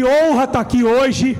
Que 0.00 0.04
honra 0.06 0.44
estar 0.44 0.60
aqui 0.60 0.82
hoje, 0.82 1.36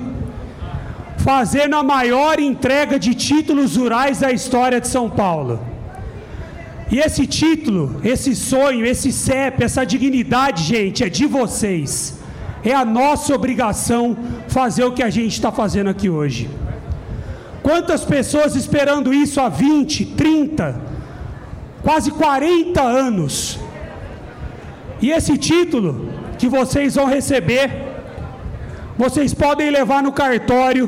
fazendo 1.17 1.75
a 1.75 1.81
maior 1.81 2.39
entrega 2.39 2.99
de 2.99 3.15
títulos 3.15 3.75
rurais 3.75 4.19
da 4.19 4.31
história 4.31 4.79
de 4.79 4.87
São 4.87 5.09
Paulo. 5.09 5.59
E 6.91 6.99
esse 6.99 7.25
título, 7.25 7.99
esse 8.03 8.35
sonho, 8.35 8.85
esse 8.85 9.11
CEP, 9.11 9.63
essa 9.63 9.83
dignidade, 9.83 10.61
gente, 10.61 11.03
é 11.03 11.09
de 11.09 11.25
vocês. 11.25 12.19
É 12.63 12.71
a 12.71 12.85
nossa 12.85 13.33
obrigação 13.33 14.15
fazer 14.47 14.83
o 14.83 14.91
que 14.91 15.01
a 15.01 15.09
gente 15.09 15.33
está 15.33 15.51
fazendo 15.51 15.89
aqui 15.89 16.07
hoje. 16.07 16.47
Quantas 17.63 18.05
pessoas 18.05 18.55
esperando 18.55 19.11
isso 19.11 19.41
há 19.41 19.49
20, 19.49 20.05
30, 20.05 20.79
quase 21.81 22.11
40 22.11 22.79
anos? 22.79 23.59
E 25.01 25.09
esse 25.09 25.35
título 25.35 26.09
que 26.37 26.47
vocês 26.47 26.93
vão 26.93 27.07
receber, 27.07 27.90
vocês 29.01 29.33
podem 29.33 29.71
levar 29.71 30.03
no 30.03 30.11
cartório, 30.11 30.87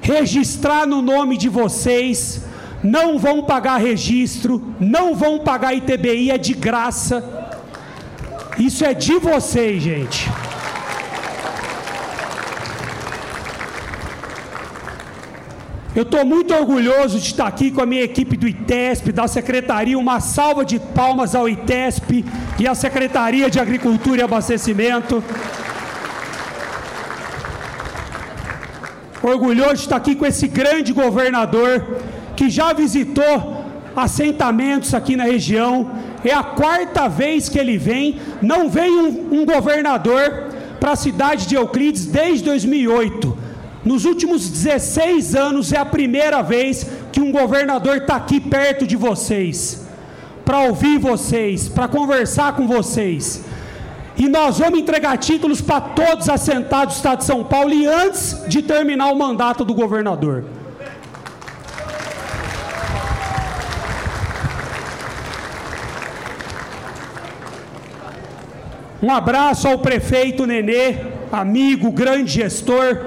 registrar 0.00 0.86
no 0.86 1.02
nome 1.02 1.36
de 1.36 1.46
vocês, 1.46 2.40
não 2.82 3.18
vão 3.18 3.42
pagar 3.42 3.76
registro, 3.76 4.74
não 4.80 5.14
vão 5.14 5.38
pagar 5.38 5.74
ITBI, 5.74 6.30
é 6.30 6.38
de 6.38 6.54
graça. 6.54 7.16
Isso 8.58 8.82
é 8.82 8.94
de 8.94 9.18
vocês, 9.18 9.82
gente. 9.82 10.26
Eu 15.94 16.04
estou 16.04 16.24
muito 16.24 16.54
orgulhoso 16.54 17.18
de 17.18 17.26
estar 17.26 17.46
aqui 17.46 17.70
com 17.70 17.82
a 17.82 17.86
minha 17.86 18.04
equipe 18.04 18.38
do 18.38 18.48
ITESP, 18.48 19.12
da 19.12 19.28
Secretaria. 19.28 19.98
Uma 19.98 20.20
salva 20.20 20.64
de 20.64 20.78
palmas 20.78 21.34
ao 21.34 21.46
ITESP 21.46 22.24
e 22.58 22.66
à 22.66 22.74
Secretaria 22.74 23.50
de 23.50 23.60
Agricultura 23.60 24.22
e 24.22 24.24
Abastecimento. 24.24 25.22
Orgulhoso 29.22 29.74
de 29.74 29.80
estar 29.80 29.96
aqui 29.96 30.14
com 30.14 30.26
esse 30.26 30.46
grande 30.46 30.92
governador 30.92 31.98
que 32.36 32.48
já 32.48 32.72
visitou 32.72 33.64
assentamentos 33.96 34.94
aqui 34.94 35.16
na 35.16 35.24
região. 35.24 35.90
É 36.24 36.32
a 36.32 36.42
quarta 36.42 37.08
vez 37.08 37.48
que 37.48 37.58
ele 37.58 37.76
vem. 37.76 38.20
Não 38.40 38.68
vem 38.68 38.90
um, 38.90 39.40
um 39.40 39.46
governador 39.46 40.48
para 40.78 40.92
a 40.92 40.96
cidade 40.96 41.46
de 41.46 41.56
Euclides 41.56 42.06
desde 42.06 42.44
2008. 42.44 43.36
Nos 43.84 44.04
últimos 44.04 44.48
16 44.48 45.34
anos 45.34 45.72
é 45.72 45.78
a 45.78 45.84
primeira 45.84 46.42
vez 46.42 46.86
que 47.12 47.20
um 47.20 47.32
governador 47.32 47.96
está 47.96 48.16
aqui 48.16 48.38
perto 48.38 48.86
de 48.86 48.96
vocês, 48.96 49.86
para 50.44 50.60
ouvir 50.60 50.98
vocês, 50.98 51.68
para 51.68 51.88
conversar 51.88 52.54
com 52.54 52.66
vocês. 52.66 53.44
E 54.18 54.28
nós 54.28 54.58
vamos 54.58 54.80
entregar 54.80 55.16
títulos 55.16 55.60
para 55.60 55.80
todos 55.80 56.28
assentados 56.28 56.94
do 56.94 56.96
Estado 56.96 57.18
de 57.18 57.24
São 57.24 57.44
Paulo 57.44 57.72
e 57.72 57.86
antes 57.86 58.44
de 58.48 58.62
terminar 58.62 59.12
o 59.12 59.16
mandato 59.16 59.64
do 59.64 59.72
governador. 59.72 60.44
Um 69.00 69.12
abraço 69.12 69.68
ao 69.68 69.78
prefeito 69.78 70.44
Nenê, 70.44 70.96
amigo, 71.30 71.92
grande 71.92 72.32
gestor, 72.32 72.98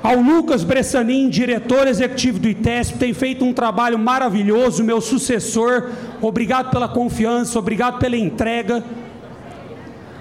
ao 0.00 0.14
Lucas 0.20 0.62
Bressanin, 0.62 1.28
diretor 1.28 1.88
executivo 1.88 2.38
do 2.38 2.48
ITESP, 2.48 2.96
tem 2.96 3.12
feito 3.12 3.44
um 3.44 3.52
trabalho 3.52 3.98
maravilhoso, 3.98 4.84
meu 4.84 5.00
sucessor. 5.00 5.90
Obrigado 6.22 6.70
pela 6.70 6.86
confiança, 6.86 7.58
obrigado 7.58 7.98
pela 7.98 8.16
entrega. 8.16 8.84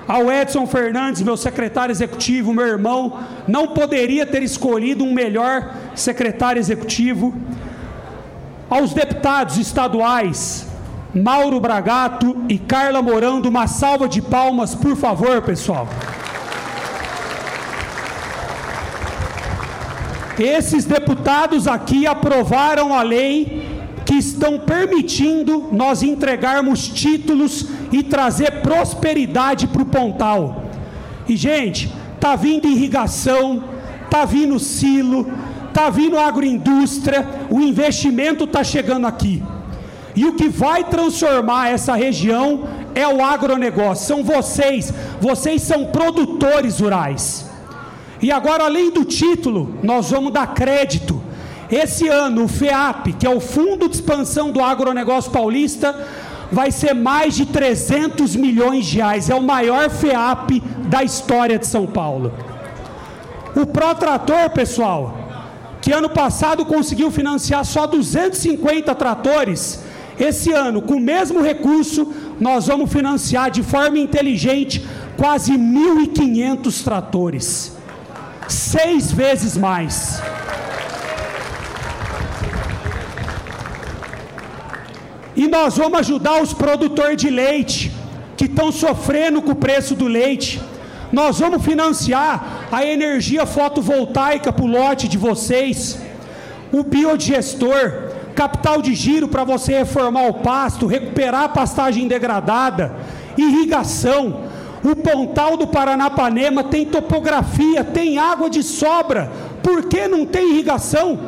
Ao 0.07 0.31
Edson 0.31 0.67
Fernandes, 0.67 1.23
meu 1.23 1.35
secretário 1.35 1.91
executivo, 1.91 2.53
meu 2.53 2.67
irmão, 2.67 3.19
não 3.47 3.69
poderia 3.69 4.25
ter 4.25 4.43
escolhido 4.43 5.03
um 5.03 5.11
melhor 5.11 5.73
secretário 5.95 6.59
executivo. 6.59 7.33
Aos 8.69 8.93
deputados 8.93 9.57
estaduais, 9.57 10.67
Mauro 11.13 11.59
Bragato 11.59 12.37
e 12.47 12.59
Carla 12.59 13.01
Morando, 13.01 13.49
uma 13.49 13.65
salva 13.65 14.07
de 14.07 14.21
palmas, 14.21 14.75
por 14.75 14.95
favor, 14.95 15.41
pessoal. 15.41 15.87
Esses 20.37 20.85
deputados 20.85 21.67
aqui 21.67 22.05
aprovaram 22.05 22.93
a 22.93 23.01
lei 23.01 23.65
que 24.05 24.15
estão 24.15 24.59
permitindo 24.59 25.69
nós 25.71 26.03
entregarmos 26.03 26.87
títulos 26.87 27.65
e 27.95 28.03
trazer 28.03 28.61
prosperidade 28.61 29.67
para 29.67 29.81
o 29.81 29.85
Pontal. 29.85 30.65
E, 31.29 31.37
gente, 31.37 31.89
tá 32.19 32.35
vindo 32.35 32.67
irrigação, 32.67 33.63
tá 34.09 34.25
vindo 34.25 34.59
silo, 34.59 35.31
tá 35.73 35.89
vindo 35.89 36.19
agroindústria, 36.19 37.25
o 37.49 37.61
investimento 37.61 38.43
está 38.43 38.65
chegando 38.65 39.07
aqui. 39.07 39.41
E 40.13 40.25
o 40.25 40.33
que 40.33 40.49
vai 40.49 40.83
transformar 40.83 41.69
essa 41.69 41.95
região 41.95 42.67
é 42.93 43.07
o 43.07 43.23
agronegócio. 43.23 44.07
São 44.07 44.23
vocês, 44.23 44.93
vocês 45.21 45.61
são 45.61 45.85
produtores 45.85 46.81
rurais. 46.81 47.49
E 48.21 48.29
agora, 48.29 48.65
além 48.65 48.91
do 48.91 49.05
título, 49.05 49.73
nós 49.81 50.11
vamos 50.11 50.33
dar 50.33 50.53
crédito. 50.53 51.21
Esse 51.71 52.09
ano, 52.09 52.43
o 52.43 52.47
FEAP, 52.49 53.13
que 53.13 53.25
é 53.25 53.29
o 53.29 53.39
Fundo 53.39 53.87
de 53.87 53.95
Expansão 53.95 54.51
do 54.51 54.61
Agronegócio 54.61 55.31
Paulista, 55.31 55.95
vai 56.51 56.71
ser 56.71 56.93
mais 56.93 57.35
de 57.35 57.45
300 57.45 58.35
milhões 58.35 58.85
de 58.85 58.97
reais. 58.97 59.29
É 59.29 59.35
o 59.35 59.41
maior 59.41 59.89
FEAP 59.89 60.61
da 60.87 61.03
história 61.03 61.57
de 61.57 61.67
São 61.67 61.85
Paulo. 61.85 62.33
O 63.55 63.65
Protrator, 63.65 64.49
pessoal, 64.49 65.17
que 65.81 65.91
ano 65.91 66.09
passado 66.09 66.65
conseguiu 66.65 67.09
financiar 67.11 67.63
só 67.63 67.87
250 67.87 68.93
tratores, 68.95 69.83
esse 70.19 70.51
ano, 70.51 70.81
com 70.81 70.95
o 70.95 70.99
mesmo 70.99 71.41
recurso, 71.41 72.11
nós 72.39 72.67
vamos 72.67 72.91
financiar 72.91 73.51
de 73.51 73.61
forma 73.61 73.97
inteligente 73.97 74.85
quase 75.17 75.53
1.500 75.53 76.83
tratores 76.83 77.75
seis 78.47 79.11
vezes 79.11 79.57
mais. 79.57 80.21
E 85.45 85.47
nós 85.47 85.77
vamos 85.77 85.99
ajudar 85.99 86.41
os 86.41 86.53
produtores 86.53 87.17
de 87.17 87.29
leite 87.29 87.91
que 88.35 88.45
estão 88.45 88.71
sofrendo 88.71 89.43
com 89.43 89.51
o 89.51 89.55
preço 89.55 89.93
do 89.93 90.07
leite. 90.07 90.59
Nós 91.11 91.37
vamos 91.37 91.63
financiar 91.63 92.67
a 92.71 92.83
energia 92.83 93.45
fotovoltaica 93.45 94.51
para 94.51 94.65
o 94.65 94.67
lote 94.67 95.07
de 95.07 95.19
vocês, 95.19 95.99
o 96.71 96.81
biodigestor, 96.83 98.09
capital 98.33 98.81
de 98.81 98.95
giro 98.95 99.27
para 99.27 99.43
você 99.43 99.77
reformar 99.77 100.25
o 100.29 100.33
pasto, 100.33 100.87
recuperar 100.87 101.43
a 101.43 101.49
pastagem 101.49 102.07
degradada, 102.07 102.95
irrigação, 103.37 104.45
o 104.83 104.95
Pontal 104.95 105.57
do 105.57 105.67
Paranapanema 105.67 106.63
tem 106.63 106.85
topografia, 106.85 107.83
tem 107.83 108.17
água 108.17 108.49
de 108.49 108.63
sobra. 108.63 109.31
Por 109.61 109.83
que 109.85 110.07
não 110.07 110.25
tem 110.25 110.53
irrigação? 110.53 111.19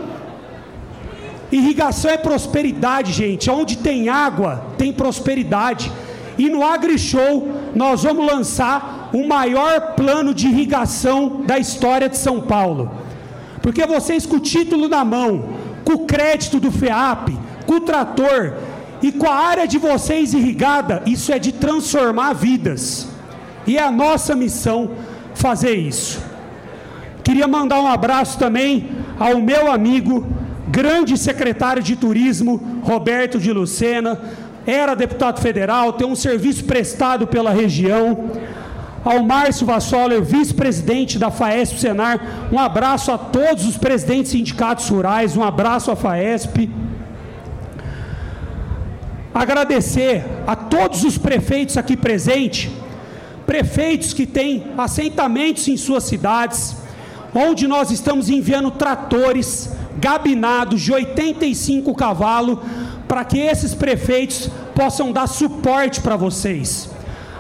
Irrigação 1.51 2.11
é 2.11 2.17
prosperidade, 2.17 3.13
gente. 3.13 3.49
Onde 3.49 3.77
tem 3.77 4.09
água, 4.09 4.65
tem 4.77 4.91
prosperidade. 4.91 5.91
E 6.37 6.49
no 6.49 6.63
AgriShow 6.63 7.49
nós 7.75 8.03
vamos 8.03 8.25
lançar 8.25 9.09
o 9.13 9.27
maior 9.27 9.93
plano 9.95 10.33
de 10.33 10.47
irrigação 10.47 11.41
da 11.45 11.57
história 11.57 12.09
de 12.09 12.17
São 12.17 12.41
Paulo. 12.41 12.91
Porque 13.61 13.85
vocês 13.85 14.25
com 14.25 14.35
o 14.35 14.39
título 14.39 14.87
na 14.87 15.03
mão, 15.03 15.49
com 15.83 15.93
o 15.93 16.05
crédito 16.05 16.59
do 16.59 16.71
FEAP, 16.71 17.29
com 17.65 17.75
o 17.75 17.81
trator 17.81 18.53
e 19.01 19.11
com 19.11 19.27
a 19.29 19.35
área 19.35 19.67
de 19.67 19.77
vocês 19.77 20.33
irrigada, 20.33 21.01
isso 21.05 21.31
é 21.31 21.39
de 21.39 21.51
transformar 21.51 22.33
vidas. 22.33 23.07
E 23.65 23.77
é 23.77 23.83
a 23.83 23.91
nossa 23.91 24.35
missão 24.35 24.91
fazer 25.33 25.75
isso. 25.75 26.21
Queria 27.23 27.47
mandar 27.47 27.81
um 27.81 27.88
abraço 27.88 28.39
também 28.39 28.89
ao 29.19 29.41
meu 29.41 29.71
amigo, 29.71 30.25
grande 30.69 31.17
secretário 31.17 31.81
de 31.81 31.95
turismo, 31.95 32.81
Roberto 32.83 33.39
de 33.39 33.51
Lucena, 33.51 34.19
era 34.65 34.95
deputado 34.95 35.39
federal, 35.39 35.93
tem 35.93 36.07
um 36.07 36.15
serviço 36.15 36.65
prestado 36.65 37.25
pela 37.25 37.51
região. 37.51 38.31
Ao 39.03 39.23
Márcio 39.23 39.65
Vassoller, 39.65 40.21
vice-presidente 40.21 41.17
da 41.17 41.31
FAESP 41.31 41.79
Senar, 41.79 42.49
um 42.51 42.59
abraço 42.59 43.11
a 43.11 43.17
todos 43.17 43.65
os 43.65 43.77
presidentes 43.77 44.31
de 44.31 44.37
sindicatos 44.39 44.89
rurais, 44.89 45.37
um 45.37 45.43
abraço 45.43 45.89
à 45.89 45.95
FAESP. 45.95 46.69
Agradecer 49.33 50.25
a 50.45 50.55
todos 50.55 51.03
os 51.03 51.17
prefeitos 51.17 51.77
aqui 51.77 51.95
presentes 51.95 52.69
prefeitos 53.47 54.13
que 54.13 54.25
têm 54.25 54.65
assentamentos 54.77 55.69
em 55.69 55.77
suas 55.77 56.03
cidades, 56.03 56.75
onde 57.33 57.65
nós 57.65 57.91
estamos 57.91 58.29
enviando 58.29 58.69
tratores 58.71 59.71
gabinados 59.99 60.81
de 60.81 60.94
85 60.94 61.94
cavalos 61.95 62.59
para 63.07 63.23
que 63.23 63.39
esses 63.39 63.73
prefeitos 63.73 64.49
possam 64.75 65.11
dar 65.11 65.27
suporte 65.27 66.01
para 66.01 66.15
vocês. 66.15 66.89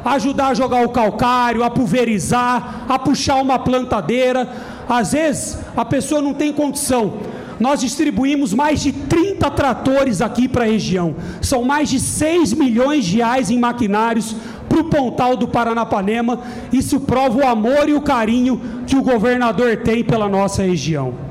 ajudar 0.05 0.49
a 0.49 0.53
jogar 0.53 0.85
o 0.85 0.89
calcário, 0.89 1.63
a 1.63 1.69
pulverizar, 1.69 2.85
a 2.87 2.97
puxar 2.97 3.41
uma 3.41 3.59
plantadeira. 3.59 4.47
Às 4.87 5.11
vezes 5.11 5.57
a 5.75 5.83
pessoa 5.83 6.21
não 6.21 6.33
tem 6.33 6.53
condição. 6.53 7.15
Nós 7.59 7.81
distribuímos 7.81 8.53
mais 8.53 8.81
de 8.81 8.93
30 8.93 9.49
tratores 9.51 10.21
aqui 10.21 10.47
para 10.47 10.63
a 10.63 10.67
região. 10.67 11.15
São 11.41 11.63
mais 11.63 11.89
de 11.89 11.99
6 11.99 12.53
milhões 12.53 13.03
de 13.03 13.17
reais 13.17 13.49
em 13.49 13.59
maquinários 13.59 14.35
para 14.69 14.79
o 14.79 14.85
Pontal 14.85 15.35
do 15.35 15.47
Paranapanema. 15.47 16.39
Isso 16.71 17.01
prova 17.01 17.39
o 17.39 17.47
amor 17.47 17.89
e 17.89 17.93
o 17.93 18.01
carinho 18.01 18.61
que 18.85 18.95
o 18.95 19.03
governador 19.03 19.75
tem 19.77 20.03
pela 20.03 20.29
nossa 20.29 20.63
região. 20.63 21.26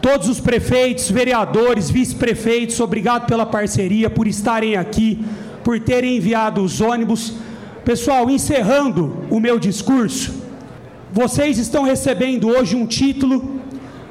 Todos 0.00 0.28
os 0.28 0.40
prefeitos, 0.40 1.10
vereadores, 1.10 1.90
vice-prefeitos, 1.90 2.80
obrigado 2.80 3.26
pela 3.26 3.44
parceria, 3.44 4.08
por 4.08 4.26
estarem 4.26 4.76
aqui, 4.76 5.22
por 5.62 5.78
terem 5.78 6.16
enviado 6.16 6.62
os 6.62 6.80
ônibus. 6.80 7.34
Pessoal, 7.84 8.30
encerrando 8.30 9.26
o 9.30 9.38
meu 9.38 9.58
discurso, 9.58 10.34
vocês 11.12 11.58
estão 11.58 11.82
recebendo 11.82 12.48
hoje 12.48 12.76
um 12.76 12.86
título, 12.86 13.60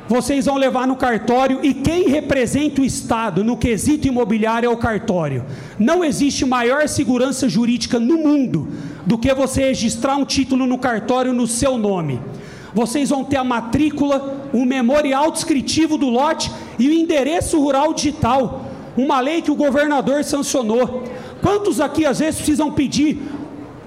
vocês 0.07 0.45
vão 0.45 0.57
levar 0.57 0.85
no 0.85 0.95
cartório 0.95 1.59
e 1.63 1.73
quem 1.73 2.07
representa 2.09 2.81
o 2.81 2.85
Estado 2.85 3.43
no 3.43 3.57
quesito 3.57 4.07
imobiliário 4.07 4.67
é 4.67 4.69
o 4.69 4.77
cartório. 4.77 5.45
Não 5.77 6.03
existe 6.03 6.45
maior 6.45 6.87
segurança 6.87 7.49
jurídica 7.49 7.99
no 7.99 8.17
mundo 8.17 8.67
do 9.05 9.17
que 9.17 9.33
você 9.33 9.65
registrar 9.65 10.17
um 10.17 10.25
título 10.25 10.67
no 10.67 10.77
cartório 10.77 11.33
no 11.33 11.47
seu 11.47 11.77
nome. 11.77 12.19
Vocês 12.73 13.09
vão 13.09 13.23
ter 13.23 13.37
a 13.37 13.43
matrícula, 13.43 14.49
o 14.53 14.65
memorial 14.65 15.31
descritivo 15.31 15.97
do 15.97 16.09
lote 16.09 16.51
e 16.77 16.87
o 16.87 16.93
endereço 16.93 17.59
rural 17.59 17.93
digital, 17.93 18.65
uma 18.95 19.19
lei 19.19 19.41
que 19.41 19.51
o 19.51 19.55
governador 19.55 20.23
sancionou. 20.23 21.03
Quantos 21.41 21.79
aqui 21.79 22.05
às 22.05 22.19
vezes 22.19 22.35
precisam 22.35 22.71
pedir 22.71 23.21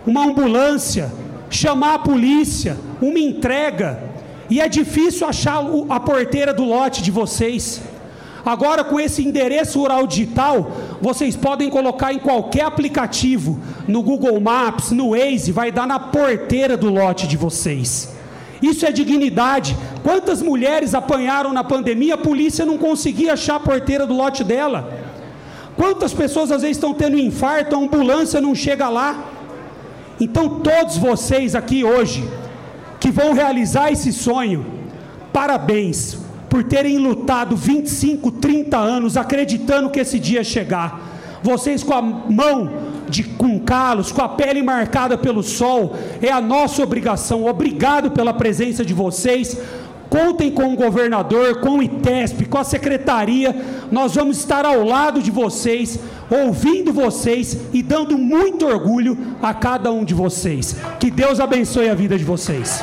uma 0.06 0.24
ambulância, 0.24 1.12
chamar 1.50 1.94
a 1.94 1.98
polícia, 1.98 2.76
uma 3.00 3.18
entrega, 3.18 4.10
e 4.50 4.60
é 4.60 4.68
difícil 4.68 5.26
achar 5.26 5.62
a 5.88 6.00
porteira 6.00 6.52
do 6.52 6.64
lote 6.64 7.02
de 7.02 7.10
vocês. 7.10 7.80
Agora, 8.44 8.82
com 8.82 8.98
esse 8.98 9.24
endereço 9.24 9.78
rural 9.78 10.06
digital, 10.06 10.72
vocês 11.00 11.36
podem 11.36 11.70
colocar 11.70 12.12
em 12.12 12.18
qualquer 12.18 12.64
aplicativo, 12.64 13.60
no 13.86 14.02
Google 14.02 14.40
Maps, 14.40 14.90
no 14.90 15.10
Waze, 15.10 15.52
vai 15.52 15.70
dar 15.70 15.86
na 15.86 15.98
porteira 15.98 16.76
do 16.76 16.90
lote 16.90 17.28
de 17.28 17.36
vocês. 17.36 18.12
Isso 18.62 18.86
é 18.86 18.92
dignidade. 18.92 19.76
Quantas 20.02 20.40
mulheres 20.40 20.94
apanharam 20.94 21.52
na 21.52 21.64
pandemia, 21.64 22.14
a 22.14 22.18
polícia 22.18 22.64
não 22.64 22.78
conseguia 22.78 23.32
achar 23.32 23.56
a 23.56 23.60
porteira 23.60 24.06
do 24.06 24.14
lote 24.14 24.44
dela? 24.44 25.00
Quantas 25.76 26.12
pessoas 26.14 26.52
às 26.52 26.62
vezes 26.62 26.76
estão 26.76 26.94
tendo 26.94 27.18
infarto, 27.18 27.74
a 27.74 27.78
ambulância 27.78 28.40
não 28.40 28.54
chega 28.54 28.88
lá? 28.88 29.24
Então, 30.20 30.60
todos 30.60 30.96
vocês 30.96 31.54
aqui 31.56 31.82
hoje, 31.82 32.28
que 33.00 33.10
vão 33.10 33.32
realizar 33.32 33.90
esse 33.90 34.12
sonho, 34.12 34.64
parabéns 35.32 36.18
por 36.48 36.62
terem 36.62 36.98
lutado 36.98 37.56
25, 37.56 38.30
30 38.30 38.76
anos 38.76 39.16
acreditando 39.16 39.90
que 39.90 39.98
esse 39.98 40.18
dia 40.20 40.38
ia 40.38 40.44
chegar. 40.44 41.11
Vocês 41.42 41.82
com 41.82 41.94
a 41.94 42.02
mão 42.02 42.70
de, 43.08 43.24
com 43.24 43.58
calos, 43.60 44.12
com 44.12 44.22
a 44.22 44.28
pele 44.28 44.62
marcada 44.62 45.18
pelo 45.18 45.42
sol, 45.42 45.94
é 46.20 46.30
a 46.30 46.40
nossa 46.40 46.82
obrigação. 46.82 47.46
Obrigado 47.46 48.10
pela 48.10 48.32
presença 48.32 48.84
de 48.84 48.94
vocês. 48.94 49.58
Contem 50.08 50.50
com 50.50 50.74
o 50.74 50.76
governador, 50.76 51.60
com 51.60 51.78
o 51.78 51.82
ITESP, 51.82 52.44
com 52.44 52.58
a 52.58 52.64
secretaria. 52.64 53.56
Nós 53.90 54.14
vamos 54.14 54.36
estar 54.36 54.66
ao 54.66 54.84
lado 54.84 55.22
de 55.22 55.30
vocês, 55.30 55.98
ouvindo 56.30 56.92
vocês 56.92 57.56
e 57.72 57.82
dando 57.82 58.18
muito 58.18 58.66
orgulho 58.66 59.16
a 59.42 59.54
cada 59.54 59.90
um 59.90 60.04
de 60.04 60.12
vocês. 60.12 60.76
Que 61.00 61.10
Deus 61.10 61.40
abençoe 61.40 61.88
a 61.88 61.94
vida 61.94 62.18
de 62.18 62.24
vocês. 62.24 62.82